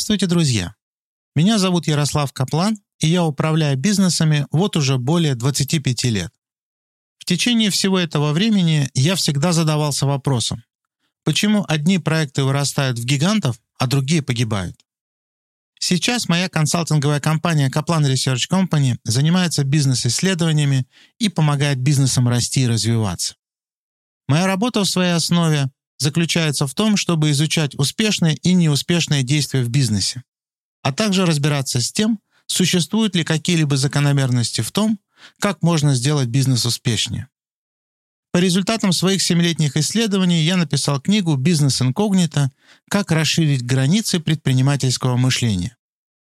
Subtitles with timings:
[0.00, 0.74] Здравствуйте, друзья!
[1.36, 6.32] Меня зовут Ярослав Каплан, и я управляю бизнесами вот уже более 25 лет.
[7.18, 10.64] В течение всего этого времени я всегда задавался вопросом,
[11.22, 14.74] почему одни проекты вырастают в гигантов, а другие погибают.
[15.78, 20.86] Сейчас моя консалтинговая компания Kaplan Research Company занимается бизнес-исследованиями
[21.18, 23.34] и помогает бизнесам расти и развиваться.
[24.28, 25.70] Моя работа в своей основе
[26.00, 30.24] заключается в том, чтобы изучать успешные и неуспешные действия в бизнесе,
[30.82, 34.98] а также разбираться с тем, существуют ли какие-либо закономерности в том,
[35.38, 37.28] как можно сделать бизнес успешнее.
[38.32, 42.50] По результатам своих семилетних исследований я написал книгу «Бизнес инкогнито.
[42.88, 45.76] Как расширить границы предпринимательского мышления».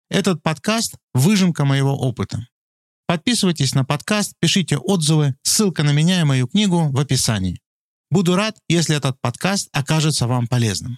[0.09, 2.47] Этот подкаст– выжимка моего опыта.
[3.07, 7.61] Подписывайтесь на подкаст, пишите отзывы, ссылка на меня и мою книгу в описании.
[8.11, 10.97] Буду рад, если этот подкаст окажется вам полезным.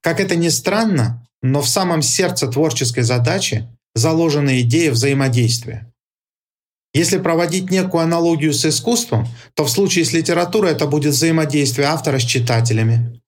[0.00, 5.92] Как это ни странно, но в самом сердце творческой задачи заложена идея взаимодействия.
[6.94, 12.20] Если проводить некую аналогию с искусством, то в случае с литературой это будет взаимодействие автора
[12.20, 13.20] с читателями.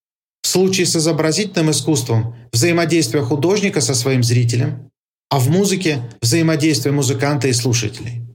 [0.42, 4.88] В случае с изобразительным искусством– взаимодействие художника со своим зрителем,
[5.30, 8.29] а в музыке– взаимодействие музыканта и слушателей.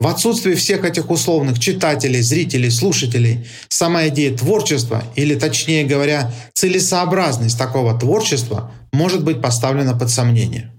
[0.00, 7.56] В отсутствии всех этих условных читателей, зрителей, слушателей, сама идея творчества, или точнее говоря, целесообразность
[7.56, 10.72] такого творчества может быть поставлена под сомнение.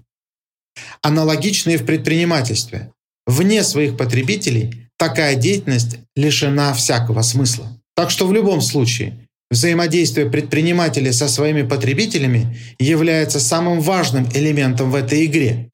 [1.02, 2.92] Аналогично и в предпринимательстве.
[3.26, 7.80] Вне своих потребителей такая деятельность лишена всякого смысла.
[7.94, 14.94] Так что в любом случае взаимодействие предпринимателей со своими потребителями является самым важным элементом в
[14.94, 15.70] этой игре.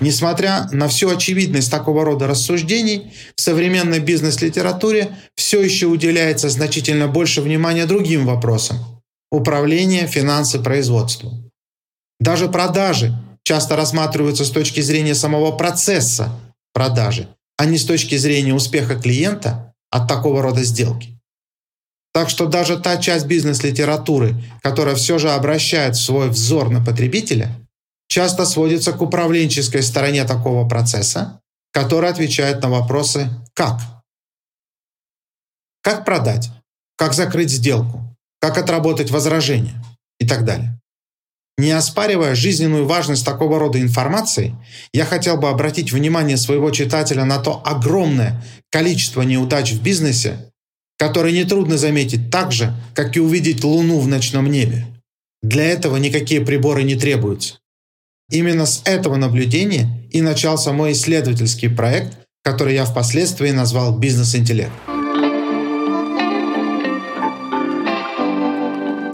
[0.00, 7.42] Несмотря на всю очевидность такого рода рассуждений, в современной бизнес-литературе все еще уделяется значительно больше
[7.42, 8.78] внимания другим вопросам–
[9.32, 11.32] управление, финансы, производство.
[12.20, 16.30] Даже продажи часто рассматриваются с точки зрения самого процесса
[16.72, 21.18] продажи, а не с точки зрения успеха клиента от такого рода сделки.
[22.12, 27.50] Так что даже та часть бизнес-литературы, которая все же обращает свой взор на потребителя–
[28.08, 31.40] часто сводится к управленческой стороне такого процесса,
[31.72, 33.80] который отвечает на вопросы «как?».
[35.82, 36.50] Как продать?
[36.96, 38.02] Как закрыть сделку?
[38.40, 39.74] Как отработать возражение?
[40.18, 40.78] И так далее.
[41.58, 44.54] Не оспаривая жизненную важность такого рода информации,
[44.92, 50.52] я хотел бы обратить внимание своего читателя на то огромное количество неудач в бизнесе,
[50.98, 54.86] которые нетрудно заметить так же, как и увидеть Луну в ночном небе.
[55.42, 57.57] Для этого никакие приборы не требуются.
[58.30, 64.72] Именно с этого наблюдения и начался мой исследовательский проект, который я впоследствии назвал «Бизнес-интеллект».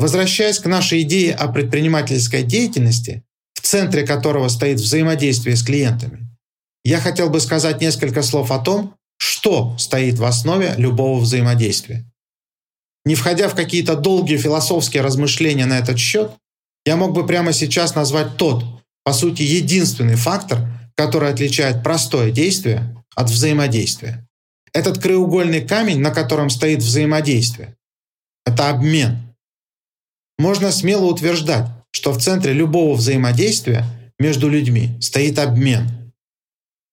[0.01, 3.23] Возвращаясь к нашей идее о предпринимательской деятельности,
[3.55, 6.29] в центре которого стоит взаимодействие с клиентами,
[6.85, 12.05] я хотел бы сказать несколько слов о том, что стоит в основе любого взаимодействия.
[13.05, 16.33] Не входя в какие-то долгие философские размышления на этот счет,
[16.85, 18.65] я мог бы прямо сейчас назвать тот,
[19.05, 20.67] по сути, единственный фактор,
[20.97, 24.27] который отличает простое действие от взаимодействия.
[24.73, 27.77] Этот краеугольный камень, на котором стоит взаимодействие,
[28.45, 29.19] это обмен.
[30.39, 33.85] Можно смело утверждать, что в центре любого взаимодействия
[34.19, 36.13] между людьми стоит обмен.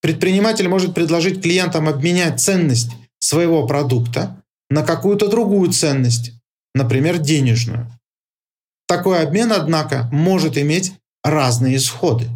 [0.01, 6.33] Предприниматель может предложить клиентам обменять ценность своего продукта на какую-то другую ценность,
[6.73, 7.91] например, денежную.
[8.88, 10.93] Такой обмен, однако, может иметь
[11.23, 12.29] разные исходы.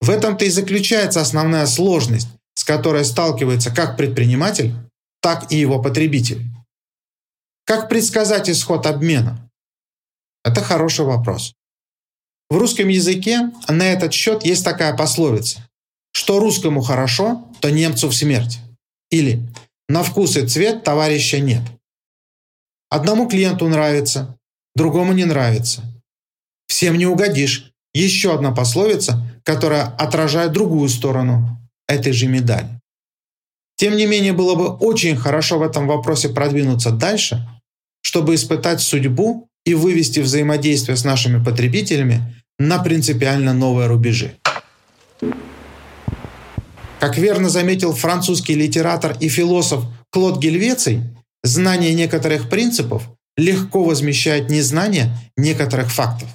[0.00, 4.74] В этом-то и заключается основная сложность, с которой сталкивается как предприниматель,
[5.20, 6.42] так и его потребитель.
[7.64, 9.50] Как предсказать исход обмена?
[10.44, 11.54] Это хороший вопрос.
[12.48, 15.68] В русском языке на этот счет есть такая пословица.
[16.12, 18.60] Что русскому хорошо, то немцу в смерть.
[19.10, 19.42] Или
[19.88, 21.62] на вкус и цвет товарища нет.
[22.88, 24.38] Одному клиенту нравится,
[24.74, 25.82] другому не нравится.
[26.68, 27.72] Всем не угодишь,
[28.04, 31.58] еще одна пословица, которая отражает другую сторону
[31.88, 32.68] этой же медали.
[33.76, 37.46] Тем не менее, было бы очень хорошо в этом вопросе продвинуться дальше,
[38.02, 44.36] чтобы испытать судьбу и вывести взаимодействие с нашими потребителями на принципиально новые рубежи.
[46.98, 51.02] Как верно заметил французский литератор и философ Клод Гельвеций,
[51.44, 53.02] знание некоторых принципов
[53.36, 56.28] легко возмещает незнание некоторых фактов.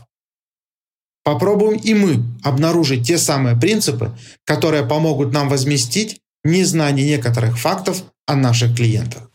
[1.23, 8.35] Попробуем и мы обнаружить те самые принципы, которые помогут нам возместить незнание некоторых фактов о
[8.35, 9.29] наших клиентах.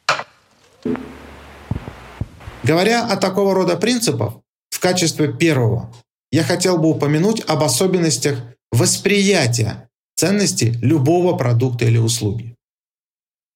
[2.65, 4.35] Говоря о такого рода принципах,
[4.71, 5.95] в качестве первого
[6.33, 8.41] я хотел бы упомянуть об особенностях
[8.73, 12.57] восприятия ценности любого продукта или услуги.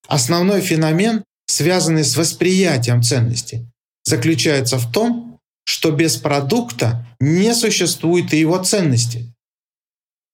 [0.06, 3.66] Основной феномен, связанный с восприятием ценности,
[4.04, 5.29] заключается в том,
[5.70, 9.32] что без продукта не существует и его ценности.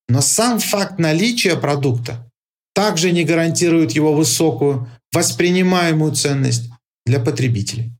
[0.08, 2.32] Но сам факт наличия продукта
[2.74, 6.70] также не гарантирует его высокую воспринимаемую ценность
[7.04, 7.92] для потребителей.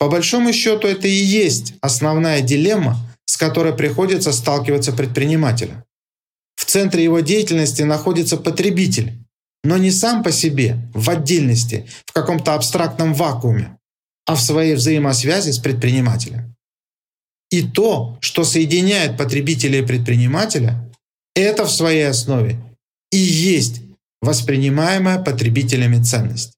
[0.00, 2.96] По большому счету это и есть основная дилемма,
[3.26, 5.84] с которой приходится сталкиваться предпринимателю.
[6.56, 9.12] В центре его деятельности находится потребитель,
[9.62, 13.78] но не сам по себе, в отдельности, в каком-то абстрактном вакууме,
[14.26, 16.54] а в своей взаимосвязи с предпринимателем.
[17.50, 20.90] И то, что соединяет потребителя и предпринимателя,
[21.34, 22.58] это в своей основе
[23.12, 23.82] и есть
[24.20, 26.54] воспринимаемая потребителями ценность.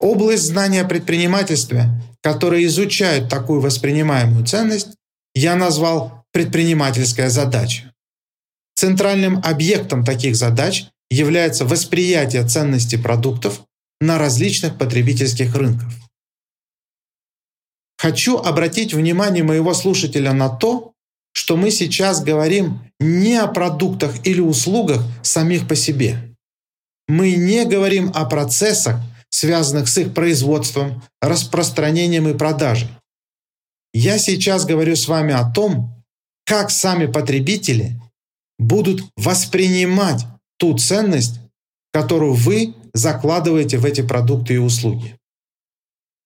[0.00, 1.88] Область знания о предпринимательстве,
[2.20, 4.88] которая изучает такую воспринимаемую ценность,
[5.34, 7.92] я назвал предпринимательская задача.
[8.74, 13.62] Центральным объектом таких задач является восприятие ценности продуктов
[14.00, 15.92] на различных потребительских рынках.
[18.04, 20.92] Хочу обратить внимание моего слушателя на то,
[21.32, 26.36] что мы сейчас говорим не о продуктах или услугах самих по себе.
[27.08, 32.90] Мы не говорим о процессах, связанных с их производством, распространением и продажей.
[33.94, 36.04] Я сейчас говорю с вами о том,
[36.44, 37.98] как сами потребители
[38.58, 40.26] будут воспринимать
[40.58, 41.40] ту ценность,
[41.90, 45.16] которую вы закладываете в эти продукты и услуги.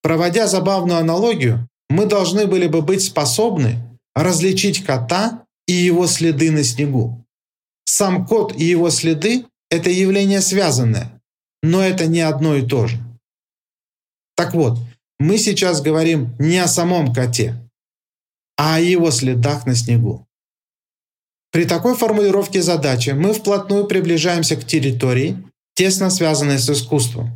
[0.03, 3.79] Проводя забавную аналогию, мы должны были бы быть способны
[4.15, 7.25] различить кота и его следы на снегу.
[7.85, 11.21] Сам кот и его следы– это явление связанное,
[11.63, 12.99] но это не одно и то же.
[14.37, 14.79] Так вот,
[15.19, 17.57] мы сейчас говорим не о самом коте,
[18.57, 20.27] а о его следах на снегу.
[21.51, 25.43] При такой формулировке задачи мы вплотную приближаемся к территории,
[25.75, 27.31] тесно связанной с искусством.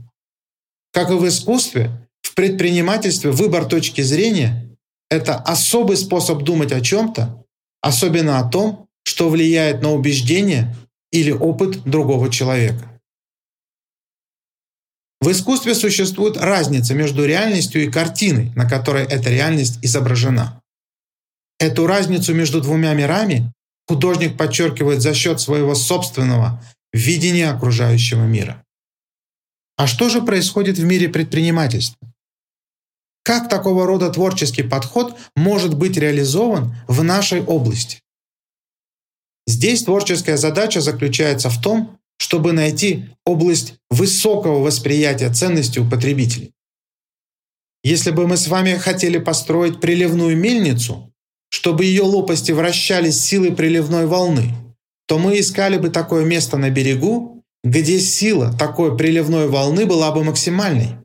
[0.93, 1.91] Как и в искусстве,
[2.33, 4.67] в предпринимательстве выбор точки зрения
[5.11, 7.45] это особый способ думать о чем-то,
[7.83, 10.75] особенно о том, что влияет на убеждение
[11.11, 12.91] или опыт другого человека.
[15.21, 20.59] В искусстве существует разница между реальностью и картиной, на которой эта реальность изображена.
[21.59, 23.53] Эту разницу между двумя мирами
[23.87, 26.65] художник подчеркивает за счет своего собственного
[26.95, 28.65] видения окружающего мира.
[29.77, 32.12] А что же происходит в мире предпринимательства?
[33.25, 38.01] Как такого рода творческий подход может быть реализован в нашей области?
[39.47, 46.53] Здесь творческая задача заключается в том, чтобы найти область высокого восприятия ценности у потребителей.
[47.85, 51.13] Если бы мы с вами хотели построить приливную мельницу,
[51.49, 54.55] чтобы ее лопасти вращались силой приливной волны,
[55.07, 60.23] то мы искали бы такое место на берегу, где сила такой приливной волны была бы
[60.25, 60.97] максимальной.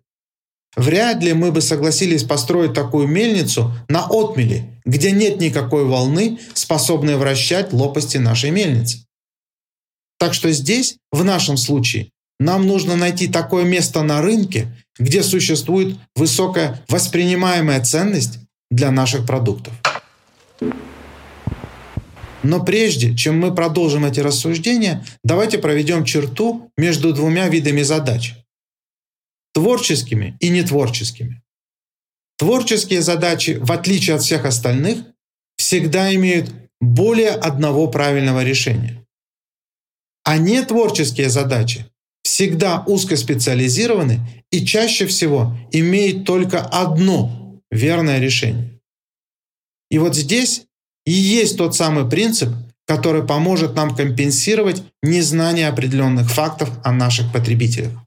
[0.78, 7.18] Вряд ли мы бы согласились построить такую мельницу на отмеле, где нет никакой волны, способной
[7.18, 9.00] вращать лопасти нашей мельницы.
[10.20, 14.68] Так что здесь, в нашем случае, нам нужно найти такое место на рынке,
[15.00, 18.38] где существует высокая воспринимаемая ценность
[18.70, 19.74] для наших продуктов.
[22.44, 28.36] Но прежде, чем мы продолжим эти рассуждения, давайте проведем черту между двумя видами задач–
[29.58, 31.42] творческими и нетворческими.
[32.38, 35.00] Творческие задачи, в отличие от всех остальных,
[35.58, 39.04] всегда имеют более одного правильного решения.
[40.24, 41.88] А нетворческие задачи
[42.22, 44.20] всегда узкоспециализированы
[44.52, 48.80] и чаще всего имеют только одно верное решение.
[49.90, 50.66] И вот здесь
[51.08, 52.50] и есть тот самый принцип,
[52.86, 58.07] который поможет нам компенсировать незнание определенных фактов о наших потребителях.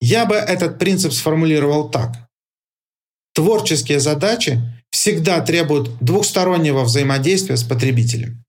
[0.00, 2.28] Я бы этот принцип сформулировал так.
[3.34, 8.44] Творческие задачи всегда требуют двухстороннего взаимодействия с потребителем.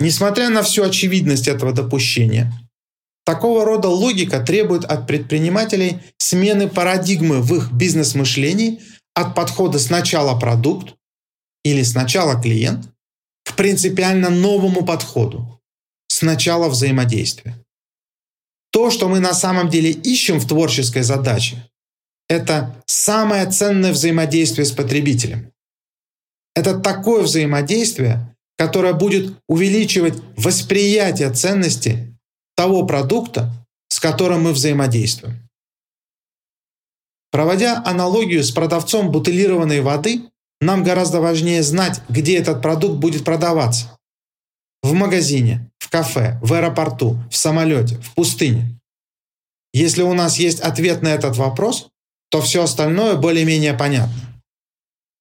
[0.00, 2.52] Несмотря на всю очевидность этого допущения,
[3.24, 8.80] такого рода логика требует от предпринимателей смены парадигмы в их бизнес-мышлении
[9.14, 10.94] от подхода сначала продукт
[11.64, 12.88] или сначала клиент
[13.44, 15.60] к принципиально новому подходу–
[16.08, 17.62] сначала взаимодействие.
[18.72, 21.68] То, что мы на самом деле ищем в творческой задаче,
[22.28, 25.52] это самое ценное взаимодействие с потребителем.
[26.54, 32.16] Это такое взаимодействие, которое будет увеличивать восприятие ценности
[32.56, 33.50] того продукта,
[33.88, 35.48] с которым мы взаимодействуем.
[37.30, 43.98] Проводя аналогию с продавцом бутылированной воды, нам гораздо важнее знать, где этот продукт будет продаваться.
[44.82, 48.78] В магазине, кафе, в аэропорту, в самолете, в пустыне.
[49.72, 51.88] Если у нас есть ответ на этот вопрос,
[52.30, 54.40] то все остальное более-менее понятно.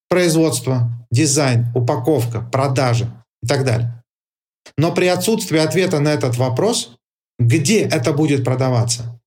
[0.07, 3.11] Производство, дизайн, упаковка, продажи
[3.43, 4.03] и так далее.
[4.77, 6.95] Но при отсутствии ответа на этот вопрос,
[7.37, 9.19] где это будет продаваться,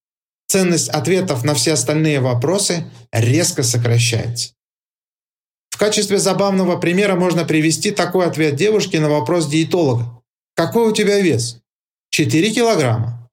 [0.49, 4.53] ценность ответов на все остальные вопросы резко сокращается.
[5.71, 10.22] В качестве забавного примера можно привести такой ответ девушки на вопрос диетолога.
[10.63, 11.61] «Какой у тебя вес?»
[12.15, 13.29] «4 килограмма».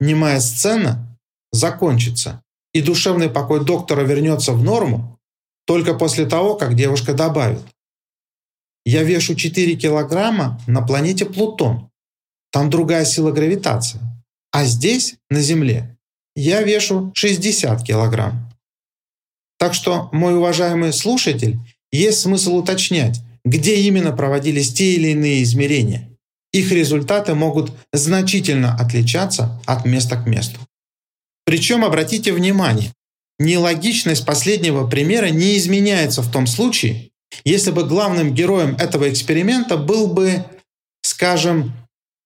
[0.00, 1.18] Немая сцена
[1.52, 2.42] закончится,
[2.72, 5.20] и душевный покой доктора вернется в норму
[5.66, 7.60] только после того, как девушка добавит.
[8.86, 11.90] «Я вешу 4 килограмма на планете Плутон.
[12.50, 14.00] Там другая сила гравитации.
[14.52, 15.98] А здесь, на Земле,
[16.34, 18.50] я вешу 60 килограмм.
[19.58, 21.58] Так что, мой уважаемый слушатель,
[21.92, 26.10] есть смысл уточнять, где именно проводились те или иные измерения.
[26.52, 30.60] Их результаты могут значительно отличаться от места к месту.
[31.44, 32.92] Причем, обратите внимание,
[33.38, 37.10] нелогичность последнего примера не изменяется в том случае,
[37.44, 40.44] если бы главным героем этого эксперимента был бы,
[41.02, 41.72] скажем,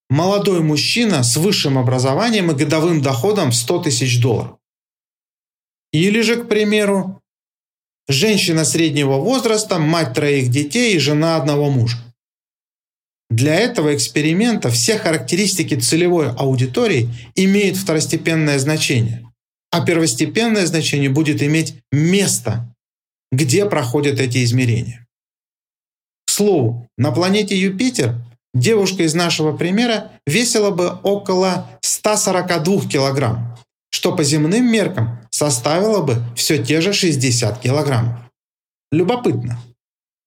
[0.09, 4.57] молодой мужчина с высшим образованием и годовым доходом в 100 тысяч долларов.
[5.91, 7.21] Или же, к примеру,
[8.07, 11.97] женщина среднего возраста, мать троих детей и жена одного мужа.
[13.29, 19.27] Для этого эксперимента все характеристики целевой аудитории имеют второстепенное значение,
[19.71, 22.71] а первостепенное значение будет иметь место,
[23.31, 25.07] где проходят эти измерения.
[26.27, 28.15] К слову, на планете Юпитер
[28.53, 33.57] девушка из нашего примера весила бы около 142 килограмм,
[34.03, 38.19] что по земным меркам составило бы все те же 60 килограммов.
[38.91, 39.57] Любопытно.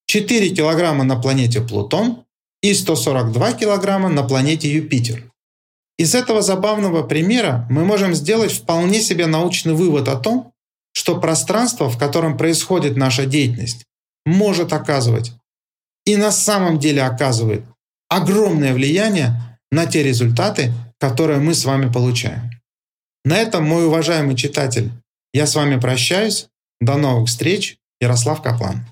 [0.07, 2.25] 4 килограмма на планете Плутон
[2.63, 5.31] и 142 килограмма на планете Юпитер.
[5.99, 10.55] Из этого забавного примера мы можем сделать вполне себе научный вывод о том,
[10.95, 13.85] что пространство, в котором происходит наша деятельность,
[14.25, 15.33] может оказывать
[16.07, 17.67] и на самом деле оказывает
[18.09, 22.56] огромное влияние на те результаты, которые мы с вами получаем.
[23.27, 24.93] На этом, мой уважаемый читатель,
[25.33, 26.47] я с вами прощаюсь.
[26.81, 27.77] До новых встреч.
[28.01, 28.87] Ярослав Каплан.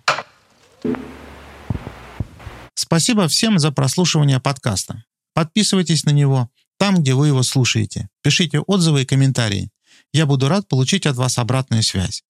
[2.75, 5.05] Спасибо всем за прослушивание подкаста.
[5.35, 8.09] Подписывайтесь на него там, где вы его слушаете.
[8.25, 9.71] Пишите отзывы и комментарии.
[10.13, 12.25] Я буду рад получить от вас обратную связь.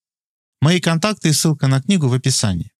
[0.61, 2.71] Мои контакты и ссылка на книгу в описании.